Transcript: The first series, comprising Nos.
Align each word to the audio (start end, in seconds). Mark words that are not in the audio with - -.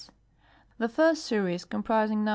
The 0.79 0.89
first 0.89 1.27
series, 1.27 1.63
comprising 1.63 2.23
Nos. 2.23 2.29